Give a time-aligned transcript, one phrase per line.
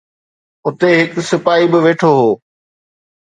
[0.67, 2.29] اتي هڪ سپاهي به ويٺو هو